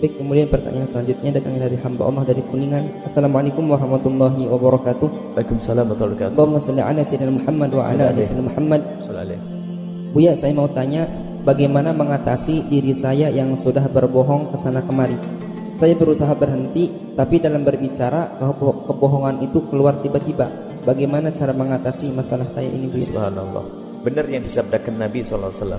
Baik, 0.00 0.16
kemudian 0.16 0.48
pertanyaan 0.48 0.88
selanjutnya 0.88 1.28
datang 1.36 1.60
dari 1.60 1.76
hamba 1.76 2.08
Allah 2.08 2.24
dari 2.24 2.40
Kuningan. 2.40 3.04
Assalamualaikum 3.04 3.68
warahmatullahi 3.68 4.48
wabarakatuh. 4.48 5.36
Waalaikumsalam 5.36 5.92
warahmatullahi 5.92 6.16
wabarakatuh. 6.16 6.36
Allahumma 6.40 6.56
salli 6.56 6.80
ala 6.80 7.00
sayyidina 7.04 7.32
Muhammad 7.36 7.68
wa 7.76 7.84
ala 7.84 8.02
ali 8.08 8.24
sayyidina 8.24 8.48
Muhammad. 8.48 8.80
Buya, 10.16 10.32
saya 10.32 10.56
mau 10.56 10.72
tanya 10.72 11.04
bagaimana 11.44 11.92
mengatasi 11.92 12.72
diri 12.72 12.96
saya 12.96 13.28
yang 13.28 13.52
sudah 13.52 13.84
berbohong 13.92 14.48
ke 14.48 14.56
sana 14.56 14.80
kemari. 14.80 15.20
Saya 15.76 15.92
berusaha 15.92 16.32
berhenti, 16.32 16.88
tapi 17.12 17.36
dalam 17.36 17.60
berbicara 17.60 18.40
kebo- 18.40 18.88
kebohongan 18.88 19.44
itu 19.44 19.68
keluar 19.68 20.00
tiba-tiba. 20.00 20.48
Bagaimana 20.80 21.28
cara 21.36 21.52
mengatasi 21.52 22.08
masalah 22.16 22.48
saya 22.48 22.72
ini, 22.72 22.88
Buya? 22.88 23.04
Subhanallah. 23.04 23.64
Benar 24.00 24.24
yang 24.32 24.40
disabdakan 24.40 24.96
Nabi 24.96 25.20
SAW. 25.20 25.76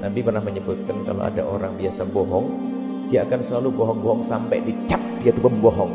Nabi 0.00 0.24
pernah 0.24 0.40
menyebutkan 0.40 1.04
kalau 1.04 1.28
ada 1.28 1.44
orang 1.44 1.76
biasa 1.76 2.08
bohong, 2.08 2.79
dia 3.10 3.26
akan 3.26 3.42
selalu 3.42 3.74
bohong-bohong 3.74 4.22
sampai 4.22 4.62
dicap 4.62 5.02
dia 5.18 5.34
itu 5.34 5.42
pembohong. 5.42 5.90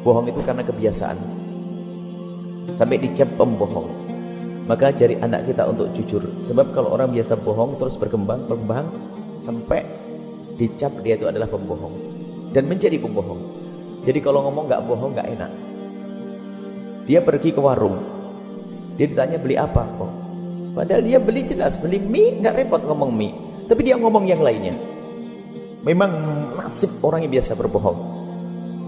Bohong 0.00 0.26
itu 0.32 0.40
karena 0.40 0.64
kebiasaan. 0.64 1.16
Sampai 2.72 2.96
dicap 2.98 3.28
pembohong. 3.36 3.86
Maka 4.64 4.96
jari 4.96 5.20
anak 5.20 5.44
kita 5.44 5.68
untuk 5.68 5.92
jujur. 5.92 6.24
Sebab 6.40 6.72
kalau 6.72 6.96
orang 6.96 7.12
biasa 7.12 7.36
bohong 7.36 7.76
terus 7.76 8.00
berkembang, 8.00 8.48
berkembang 8.48 8.88
sampai 9.36 9.84
dicap 10.56 10.90
dia 11.04 11.20
itu 11.20 11.28
adalah 11.28 11.44
pembohong 11.52 11.92
dan 12.56 12.64
menjadi 12.64 12.96
pembohong. 12.96 13.44
Jadi 14.00 14.24
kalau 14.24 14.48
ngomong 14.48 14.64
nggak 14.64 14.82
bohong 14.88 15.12
nggak 15.12 15.28
enak. 15.36 15.52
Dia 17.04 17.20
pergi 17.20 17.52
ke 17.52 17.60
warung. 17.60 18.00
Dia 18.96 19.04
ditanya 19.04 19.36
beli 19.36 19.60
apa 19.60 19.84
kok? 19.84 20.12
Padahal 20.72 21.04
dia 21.04 21.20
beli 21.20 21.44
jelas, 21.44 21.76
beli 21.76 22.00
mie 22.00 22.40
nggak 22.40 22.64
repot 22.64 22.80
ngomong 22.88 23.12
mie. 23.12 23.36
Tapi 23.68 23.80
dia 23.84 24.00
ngomong 24.00 24.24
yang 24.24 24.40
lainnya. 24.40 24.93
Memang 25.84 26.10
nasib 26.56 26.96
orang 27.04 27.28
yang 27.28 27.32
biasa 27.40 27.52
berbohong. 27.54 27.98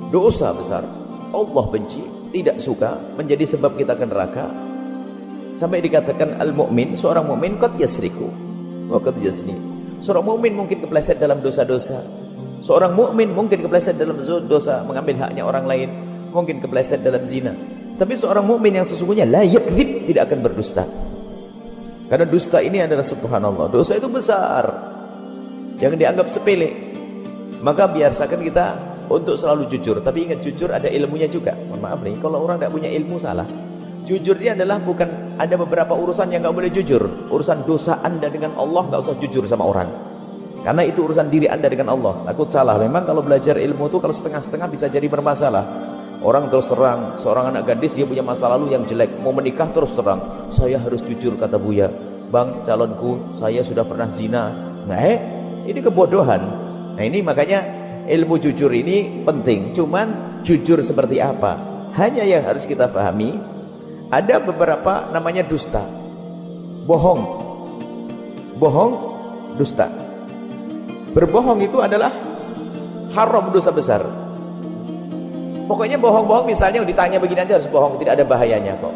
Dosa 0.08 0.56
besar. 0.56 0.82
Allah 1.30 1.64
benci, 1.68 2.00
tidak 2.32 2.64
suka, 2.64 2.96
menjadi 3.20 3.44
sebab 3.56 3.76
kita 3.76 3.92
ke 3.94 4.04
neraka. 4.08 4.48
Sampai 5.60 5.84
dikatakan 5.84 6.40
al-mu'min, 6.40 6.96
seorang 6.96 7.28
mu'min 7.28 7.60
qad 7.60 7.76
yasriku 7.76 8.28
wa 8.88 8.96
qad 9.00 9.20
yasni. 9.20 9.76
Seorang 10.00 10.24
mukmin 10.28 10.52
mungkin 10.52 10.84
kepleset 10.84 11.16
dalam 11.16 11.40
dosa-dosa. 11.40 12.04
Seorang 12.60 12.92
mukmin 12.92 13.32
mungkin 13.32 13.64
kepleset 13.64 13.96
dalam 13.96 14.20
dosa 14.48 14.84
mengambil 14.84 15.24
haknya 15.24 15.44
orang 15.44 15.64
lain, 15.64 15.88
mungkin 16.32 16.60
kepleset 16.60 17.00
dalam 17.00 17.24
zina. 17.24 17.52
Tapi 17.96 18.12
seorang 18.12 18.44
mukmin 18.44 18.76
yang 18.76 18.84
sesungguhnya 18.84 19.24
la 19.24 19.40
yakdzib 19.40 20.04
tidak 20.04 20.28
akan 20.28 20.38
berdusta. 20.44 20.84
Karena 22.06 22.28
dusta 22.28 22.60
ini 22.60 22.84
adalah 22.84 23.02
subhanallah, 23.02 23.72
dosa 23.72 23.96
itu 23.96 24.08
besar. 24.08 24.64
Jangan 25.80 25.96
dianggap 25.96 26.28
sepele. 26.28 26.85
Maka 27.64 27.88
biasakan 27.88 28.40
kita 28.44 28.66
untuk 29.06 29.38
selalu 29.38 29.70
jujur, 29.70 30.02
tapi 30.02 30.28
ingat 30.28 30.42
jujur 30.42 30.68
ada 30.74 30.90
ilmunya 30.90 31.30
juga. 31.30 31.54
Mohon 31.54 31.80
maaf 31.80 32.00
nih, 32.02 32.14
kalau 32.18 32.38
orang 32.42 32.56
tidak 32.58 32.72
punya 32.74 32.90
ilmu 32.90 33.16
salah. 33.22 33.46
Jujur 34.06 34.38
ini 34.38 34.54
adalah 34.54 34.78
bukan 34.78 35.34
ada 35.34 35.54
beberapa 35.58 35.90
urusan 35.98 36.30
yang 36.30 36.46
nggak 36.46 36.54
boleh 36.54 36.70
jujur. 36.70 37.02
Urusan 37.26 37.66
dosa 37.66 37.98
anda 38.06 38.30
dengan 38.30 38.54
Allah 38.54 38.86
nggak 38.86 39.02
usah 39.02 39.18
jujur 39.18 39.42
sama 39.50 39.66
orang. 39.66 39.90
Karena 40.62 40.82
itu 40.86 41.02
urusan 41.02 41.26
diri 41.26 41.50
anda 41.50 41.66
dengan 41.66 41.94
Allah. 41.94 42.22
Takut 42.26 42.46
salah. 42.50 42.78
Memang 42.78 43.06
kalau 43.06 43.22
belajar 43.22 43.58
ilmu 43.58 43.86
itu 43.90 43.98
kalau 43.98 44.14
setengah-setengah 44.14 44.68
bisa 44.70 44.86
jadi 44.86 45.06
bermasalah. 45.10 45.94
Orang 46.26 46.50
terus 46.50 46.66
terang, 46.66 47.14
seorang 47.18 47.54
anak 47.54 47.70
gadis 47.70 47.94
dia 47.94 48.02
punya 48.02 48.24
masa 48.24 48.50
lalu 48.50 48.74
yang 48.74 48.82
jelek, 48.82 49.14
mau 49.22 49.30
menikah 49.30 49.70
terus 49.70 49.94
terang. 49.94 50.50
Saya 50.50 50.82
harus 50.82 51.04
jujur 51.06 51.38
kata 51.38 51.54
Buya. 51.54 51.86
Bang, 52.34 52.66
calonku, 52.66 53.30
saya 53.38 53.62
sudah 53.62 53.86
pernah 53.86 54.10
zina. 54.10 54.50
Nah, 54.90 54.98
eh, 54.98 55.18
ini 55.70 55.78
kebodohan. 55.78 56.65
Nah, 56.96 57.04
ini 57.04 57.20
makanya 57.20 57.60
ilmu 58.08 58.40
jujur 58.40 58.72
ini 58.72 59.20
penting. 59.20 59.76
Cuman 59.76 60.40
jujur 60.40 60.80
seperti 60.80 61.20
apa? 61.20 61.60
Hanya 61.92 62.24
yang 62.24 62.44
harus 62.48 62.64
kita 62.64 62.88
pahami 62.88 63.36
ada 64.08 64.40
beberapa 64.40 65.12
namanya 65.12 65.44
dusta. 65.44 65.84
Bohong. 66.88 67.22
Bohong, 68.56 68.92
dusta. 69.60 69.92
Berbohong 71.12 71.60
itu 71.60 71.80
adalah 71.84 72.12
haram 73.12 73.52
dosa 73.52 73.72
besar. 73.72 74.04
Pokoknya 75.66 75.98
bohong-bohong 75.98 76.46
misalnya 76.46 76.80
ditanya 76.86 77.18
begini 77.18 77.42
aja 77.42 77.58
harus 77.58 77.68
bohong, 77.68 77.98
tidak 77.98 78.22
ada 78.22 78.24
bahayanya 78.24 78.78
kok. 78.78 78.94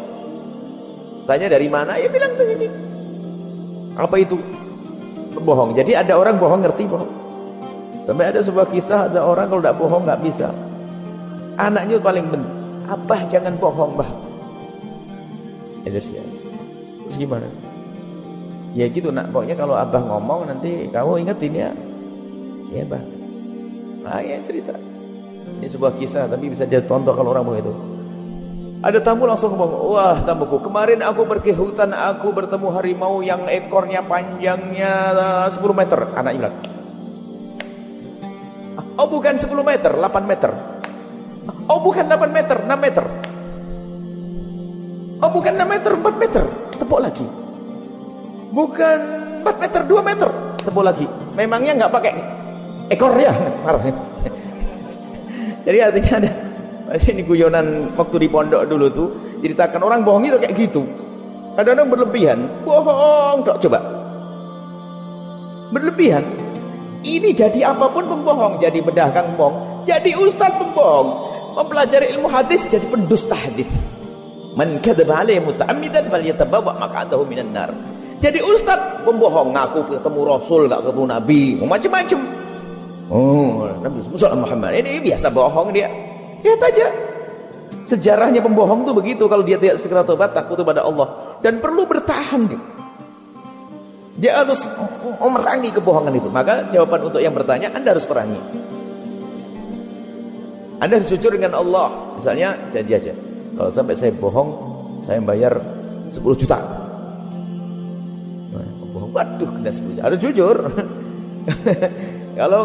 Tanya 1.27 1.51
dari 1.51 1.67
mana? 1.67 1.99
Ya 1.99 2.07
bilang 2.07 2.33
begini. 2.33 2.65
Apa 3.93 4.15
itu? 4.17 4.39
Bohong. 5.41 5.75
Jadi 5.75 5.93
ada 5.93 6.15
orang 6.15 6.39
bohong 6.39 6.63
ngerti 6.63 6.83
bohong. 6.87 7.20
Sampai 8.01 8.33
ada 8.33 8.41
sebuah 8.41 8.67
kisah 8.73 9.07
ada 9.13 9.21
orang 9.21 9.47
kalau 9.49 9.61
tidak 9.61 9.77
bohong 9.77 10.03
nggak 10.05 10.21
bisa. 10.25 10.49
Anaknya 11.57 12.01
paling 12.01 12.25
ben. 12.33 12.43
Abah 12.89 13.21
jangan 13.31 13.55
bohong, 13.55 13.95
Bah. 13.95 14.09
Terus 15.85 16.11
ya. 16.11 16.23
Terus 17.07 17.17
gimana? 17.17 17.47
Ya 18.71 18.87
gitu 18.87 19.11
nak, 19.11 19.31
pokoknya 19.35 19.55
kalau 19.59 19.75
abah 19.75 19.99
ngomong 19.99 20.47
nanti 20.47 20.87
kamu 20.89 21.27
ingetin 21.27 21.53
ya. 21.53 21.69
Ya 22.71 22.83
bah. 22.87 23.03
Nah 24.01 24.23
ya 24.23 24.39
cerita. 24.41 24.73
Ini 25.59 25.67
sebuah 25.67 25.93
kisah 25.99 26.25
tapi 26.31 26.47
bisa 26.47 26.63
jadi 26.63 26.87
contoh 26.87 27.11
kalau 27.11 27.35
orang 27.35 27.45
begitu. 27.45 27.73
Ada 28.81 28.97
tamu 28.97 29.29
langsung 29.29 29.53
ngomong, 29.53 29.93
wah 29.93 30.17
tamuku, 30.25 30.57
kemarin 30.57 31.05
aku 31.05 31.21
pergi 31.29 31.53
hutan, 31.53 31.93
aku 31.93 32.33
bertemu 32.33 32.67
harimau 32.73 33.21
yang 33.21 33.45
ekornya 33.45 34.01
panjangnya 34.01 35.13
10 35.53 35.61
meter. 35.77 36.09
Anak 36.17 36.33
bilang, 36.33 36.55
oh 38.97 39.07
bukan 39.07 39.35
10 39.37 39.47
meter, 39.61 39.91
8 39.93 40.25
meter. 40.25 40.51
Oh 41.67 41.79
bukan 41.79 42.05
8 42.07 42.31
meter, 42.31 42.57
6 42.63 42.67
meter. 42.79 43.05
Oh 45.21 45.29
bukan 45.29 45.53
6 45.53 45.67
meter, 45.69 45.91
4 45.95 46.15
meter. 46.17 46.43
Tepuk 46.75 46.99
lagi. 46.99 47.25
Bukan 48.51 48.99
4 49.45 49.63
meter, 49.63 49.81
2 49.85 50.01
meter. 50.01 50.29
Tepuk 50.65 50.83
lagi. 50.83 51.05
Memangnya 51.37 51.77
nggak 51.77 51.93
pakai 51.93 52.13
ekor 52.91 53.13
ya? 53.15 53.31
Marah. 53.63 53.83
Jadi 55.61 55.77
artinya 55.77 56.13
ada 56.25 56.31
masih 56.91 57.15
ini 57.15 57.23
guyonan 57.23 57.95
waktu 57.95 58.19
di 58.19 58.27
pondok 58.27 58.67
dulu 58.67 58.87
tuh 58.91 59.07
ceritakan 59.39 59.79
orang 59.79 60.01
bohong 60.03 60.27
itu 60.27 60.37
kayak 60.41 60.55
gitu. 60.57 60.83
Kadang-kadang 61.55 61.87
berlebihan. 61.91 62.39
Bohong, 62.63 63.43
coba. 63.43 63.79
Berlebihan. 65.71 66.23
Ini 67.01 67.33
jadi 67.33 67.65
apa 67.65 67.89
pun 67.89 68.05
pembohong, 68.05 68.61
jadi 68.61 68.77
pedagang 68.77 69.33
bohong, 69.33 69.81
jadi 69.89 70.13
ustaz 70.21 70.53
pembohong. 70.53 71.33
Mempelajari 71.57 72.13
ilmu 72.13 72.29
hadis 72.29 72.69
jadi 72.69 72.85
pendusta 72.85 73.33
hadis. 73.33 73.67
Man 74.53 74.77
kadzaba 74.85 75.25
alayhi 75.25 75.41
muta'ammidan 75.41 76.13
falyatabawa 76.13 76.77
maq'adahu 76.77 77.25
minan 77.25 77.49
nar. 77.51 77.73
Jadi 78.21 78.37
ustaz 78.45 79.01
pembohong 79.01 79.49
ngaku 79.49 79.81
ketemu 79.89 80.19
Rasul 80.29 80.69
enggak 80.69 80.85
ketemu 80.85 81.03
Nabi, 81.09 81.41
macam-macam. 81.57 82.19
Oh, 83.11 83.65
Nabi 83.81 83.99
Muhammad 84.37 84.71
ini 84.77 85.01
biasa 85.01 85.33
bohong 85.33 85.73
dia. 85.73 85.89
Lihat 86.45 86.61
aja. 86.61 86.87
Sejarahnya 87.89 88.39
pembohong 88.39 88.85
tuh 88.87 88.95
begitu 88.95 89.25
kalau 89.25 89.43
dia 89.43 89.57
tidak 89.57 89.81
segera 89.81 90.05
tobat 90.05 90.31
takut 90.31 90.55
kepada 90.55 90.85
Allah 90.85 91.35
dan 91.41 91.57
perlu 91.59 91.83
bertahan 91.83 92.45
dia. 92.45 92.61
Dia 94.21 94.45
harus 94.45 94.61
memerangi 95.17 95.73
kebohongan 95.73 96.13
itu. 96.13 96.29
Maka 96.29 96.69
jawaban 96.69 97.09
untuk 97.09 97.25
yang 97.25 97.33
bertanya 97.33 97.73
Anda 97.73 97.97
harus 97.97 98.05
perangi. 98.05 98.37
Anda 100.77 101.01
harus 101.01 101.09
jujur 101.09 101.33
dengan 101.33 101.57
Allah. 101.57 102.13
Misalnya 102.21 102.53
janji 102.69 102.93
aja. 102.93 103.13
Kalau 103.57 103.73
sampai 103.73 103.97
saya 103.97 104.13
bohong, 104.13 104.49
saya 105.01 105.17
bayar 105.25 105.57
10 106.13 106.21
juta. 106.37 106.61
Nah, 108.53 108.65
bohong, 108.93 109.09
waduh 109.09 109.49
kena 109.57 109.73
10 109.73 109.97
juta. 109.97 110.05
Harus 110.05 110.19
jujur. 110.21 110.57
Kalau 112.39 112.61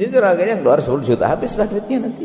jujur 0.00 0.22
harganya 0.24 0.56
keluar 0.64 0.80
10 0.80 1.04
juta, 1.04 1.28
habislah 1.28 1.68
duitnya 1.68 2.08
nanti. 2.08 2.24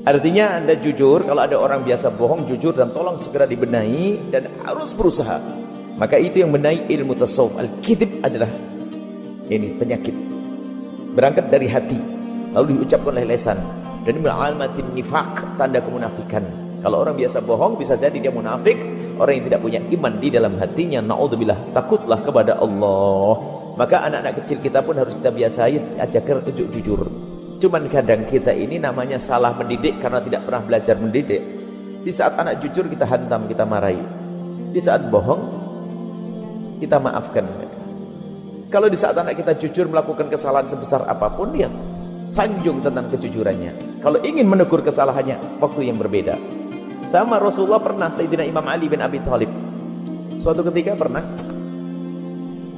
Artinya 0.00 0.56
Anda 0.56 0.80
jujur, 0.80 1.28
kalau 1.28 1.44
ada 1.44 1.60
orang 1.60 1.84
biasa 1.84 2.08
bohong, 2.16 2.48
jujur 2.48 2.72
dan 2.72 2.88
tolong 2.88 3.20
segera 3.20 3.44
dibenahi 3.44 4.32
dan 4.32 4.48
harus 4.64 4.96
berusaha. 4.96 5.59
Maka 6.00 6.16
itu 6.16 6.40
yang 6.40 6.48
menaik 6.48 6.88
ilmu 6.88 7.12
tasawuf. 7.12 7.60
Al-kidib 7.60 8.24
adalah 8.24 8.48
ini 9.52 9.76
penyakit. 9.76 10.16
Berangkat 11.12 11.52
dari 11.52 11.68
hati, 11.68 12.00
lalu 12.56 12.80
diucapkan 12.80 13.12
oleh 13.20 13.36
lesan 13.36 13.60
dan 14.08 14.16
alamatin 14.24 14.96
nifak, 14.96 15.44
tanda 15.60 15.76
kemunafikan. 15.84 16.40
Kalau 16.80 17.04
orang 17.04 17.20
biasa 17.20 17.44
bohong 17.44 17.76
bisa 17.76 18.00
jadi 18.00 18.16
dia 18.16 18.32
munafik, 18.32 18.80
orang 19.20 19.36
yang 19.36 19.44
tidak 19.52 19.60
punya 19.60 19.80
iman 20.00 20.12
di 20.16 20.28
dalam 20.32 20.56
hatinya, 20.56 21.04
naudzubillah, 21.04 21.76
takutlah 21.76 22.16
kepada 22.24 22.56
Allah. 22.56 23.36
Maka 23.76 24.08
anak-anak 24.08 24.40
kecil 24.40 24.64
kita 24.64 24.80
pun 24.80 24.96
harus 24.96 25.12
kita 25.12 25.28
biasain 25.28 26.00
ajakkan 26.00 26.40
ujuk 26.48 26.72
jujur. 26.72 27.00
Cuman 27.60 27.92
kadang 27.92 28.24
kita 28.24 28.56
ini 28.56 28.80
namanya 28.80 29.20
salah 29.20 29.52
mendidik 29.52 30.00
karena 30.00 30.24
tidak 30.24 30.48
pernah 30.48 30.64
belajar 30.64 30.96
mendidik. 30.96 31.44
Di 32.00 32.08
saat 32.08 32.40
anak 32.40 32.64
jujur 32.64 32.88
kita 32.88 33.04
hantam, 33.04 33.44
kita 33.44 33.68
marahi. 33.68 34.00
Di 34.72 34.80
saat 34.80 35.04
bohong 35.12 35.59
kita 36.80 36.96
maafkan. 36.96 37.44
Kalau 38.72 38.88
di 38.88 38.96
saat 38.96 39.18
anak 39.18 39.36
kita 39.36 39.54
jujur 39.60 39.92
melakukan 39.92 40.32
kesalahan 40.32 40.64
sebesar 40.64 41.04
apa 41.04 41.28
pun 41.34 41.52
dia 41.52 41.68
sanjung 42.30 42.78
tentang 42.80 43.10
kejujurannya. 43.10 44.00
Kalau 44.00 44.22
ingin 44.22 44.46
menegur 44.46 44.80
kesalahannya, 44.80 45.58
waktu 45.58 45.90
yang 45.90 45.98
berbeda. 45.98 46.38
Sama 47.10 47.42
Rasulullah 47.42 47.82
pernah 47.82 48.06
Sayyidina 48.14 48.46
Imam 48.46 48.62
Ali 48.70 48.86
bin 48.86 49.02
Abi 49.02 49.18
Thalib. 49.20 49.50
Suatu 50.38 50.62
ketika 50.70 50.94
pernah 50.94 51.26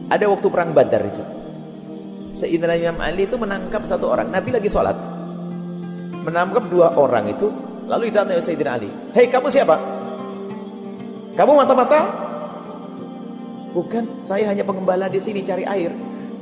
ada 0.09 0.25
waktu 0.25 0.49
perang 0.49 0.73
Badar 0.73 1.05
itu. 1.05 1.23
Sayyidina 2.33 2.75
Imam 2.81 2.99
Ali 3.05 3.29
itu 3.29 3.37
menangkap 3.37 3.85
satu 3.85 4.09
orang. 4.09 4.33
Nabi 4.33 4.57
lagi 4.57 4.73
sholat. 4.73 4.97
Menangkap 6.25 6.65
dua 6.73 6.97
orang 6.97 7.29
itu. 7.29 7.53
Lalu 7.93 8.09
ditanya 8.09 8.41
oleh 8.41 8.45
Sayyidina 8.45 8.73
Ali. 8.73 8.89
Hei 9.13 9.29
kamu 9.29 9.53
siapa? 9.53 9.77
Kamu 11.37 11.53
mata-mata? 11.53 12.32
Bukan, 13.73 14.05
saya 14.21 14.53
hanya 14.53 14.63
pengembala 14.63 15.09
di 15.09 15.17
sini 15.17 15.41
cari 15.41 15.65
air. 15.65 15.93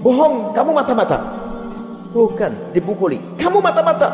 Bohong, 0.02 0.50
kamu 0.50 0.70
mata-mata. 0.74 1.18
Bukan, 2.10 2.74
dipukuli. 2.74 3.22
Kamu 3.38 3.62
mata-mata. 3.62 4.08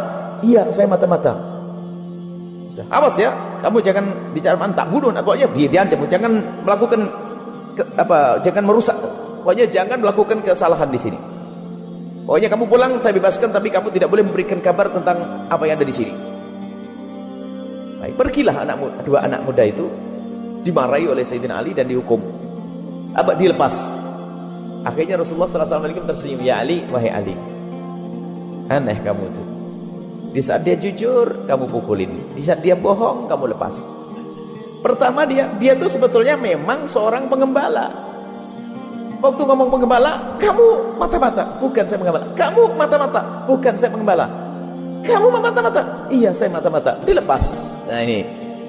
Iya, 0.45 0.69
saya 0.73 0.85
mata-mata. 0.85 1.57
Awas 2.93 3.17
ya, 3.17 3.33
kamu 3.65 3.81
jangan 3.81 4.05
bicara 4.37 4.53
mantap 4.61 4.93
bunuh. 4.93 5.09
Pokoknya 5.09 5.49
dia 5.57 5.69
diancam, 5.73 6.05
jangan 6.13 6.33
melakukan 6.61 7.01
ke, 7.73 7.83
apa, 7.97 8.37
jangan 8.45 8.69
merusak. 8.69 8.97
Pokoknya 9.41 9.65
jangan 9.65 10.05
melakukan 10.05 10.45
kesalahan 10.45 10.93
di 10.93 11.01
sini. 11.01 11.19
Pokoknya 12.27 12.51
kamu 12.51 12.65
pulang 12.67 12.93
saya 12.99 13.15
bebaskan 13.15 13.55
tapi 13.55 13.71
kamu 13.71 13.89
tidak 13.95 14.11
boleh 14.11 14.27
memberikan 14.27 14.59
kabar 14.59 14.91
tentang 14.91 15.47
apa 15.47 15.63
yang 15.65 15.79
ada 15.79 15.87
di 15.87 15.95
sini. 15.95 16.15
Baik, 18.03 18.13
pergilah 18.19 18.67
anak 18.67 18.77
muda, 18.77 18.97
dua 19.07 19.19
anak 19.25 19.41
muda 19.47 19.63
itu 19.65 19.87
dimarahi 20.67 21.07
oleh 21.07 21.23
Sayyidina 21.23 21.63
Ali 21.63 21.73
dan 21.73 21.87
dihukum. 21.87 22.19
Apa 23.17 23.33
dilepas? 23.33 23.73
Akhirnya 24.85 25.17
Rasulullah 25.19 25.49
SAW 25.49 26.05
tersenyum, 26.05 26.45
"Ya 26.45 26.61
Ali, 26.61 26.85
wahai 26.93 27.11
Ali. 27.11 27.35
Aneh 28.69 29.01
kamu 29.01 29.23
itu. 29.33 29.43
Di 30.37 30.41
saat 30.45 30.69
dia 30.69 30.77
jujur, 30.77 31.49
kamu 31.49 31.65
pukulin. 31.65 32.13
Di 32.37 32.45
saat 32.45 32.61
dia 32.61 32.77
bohong, 32.77 33.25
kamu 33.25 33.57
lepas." 33.57 33.75
Pertama 34.85 35.25
dia 35.25 35.51
dia 35.57 35.75
tuh 35.75 35.89
sebetulnya 35.91 36.37
memang 36.37 36.85
seorang 36.85 37.27
pengembala. 37.27 37.91
Waktu 39.17 39.43
ngomong 39.49 39.73
pengembala, 39.73 40.37
kamu 40.37 41.01
mata-mata, 41.01 41.57
bukan 41.57 41.89
saya 41.89 41.99
pengembala. 41.99 42.27
Kamu 42.37 42.63
mata-mata, 42.77 43.21
bukan 43.49 43.75
saya 43.81 43.91
pengembala. 43.91 44.29
Kamu 45.03 45.27
mata-mata, 45.33 45.83
iya 46.13 46.31
saya 46.37 46.53
mata-mata. 46.53 47.01
Dilepas. 47.01 47.43
Nah 47.89 48.05
ini, 48.05 48.23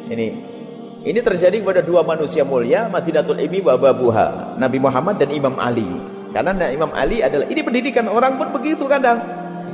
ini 0.08 0.57
ini 1.06 1.20
terjadi 1.22 1.62
kepada 1.62 1.82
dua 1.86 2.02
manusia 2.02 2.42
mulia, 2.42 2.90
Madinatul 2.90 3.38
Ilmi 3.38 3.62
wa 3.62 3.78
Babuha, 3.78 4.58
Nabi 4.58 4.78
Muhammad 4.82 5.22
dan 5.22 5.30
Imam 5.30 5.54
Ali. 5.62 5.86
Karena 6.34 6.70
Imam 6.70 6.92
Ali 6.94 7.22
adalah 7.22 7.50
ini 7.50 7.62
pendidikan 7.62 8.06
orang 8.10 8.38
pun 8.38 8.50
begitu 8.54 8.86
kadang. 8.86 9.22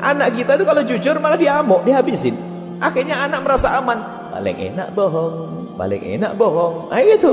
Anak 0.04 0.36
kita 0.36 0.60
itu 0.60 0.66
kalau 0.68 0.84
jujur 0.84 1.16
malah 1.24 1.40
diamuk, 1.40 1.84
dihabisin. 1.88 2.36
Akhirnya 2.84 3.24
anak 3.24 3.44
merasa 3.44 3.80
aman. 3.80 4.00
Paling 4.34 4.58
enak 4.74 4.88
bohong, 4.98 5.78
paling 5.78 6.02
enak 6.20 6.34
bohong. 6.36 6.90
Nah 6.90 7.00
itu, 7.00 7.32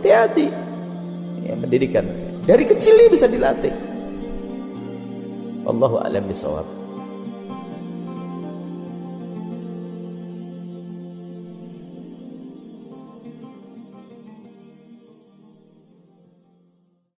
hati-hati. 0.00 0.46
Ya, 1.46 1.54
pendidikan 1.56 2.04
dari 2.44 2.64
kecil 2.66 2.94
ini 2.98 3.08
bisa 3.08 3.26
dilatih. 3.30 3.72
Allahu 5.68 6.00
a'lam 6.00 6.24
bishawab. 6.26 6.79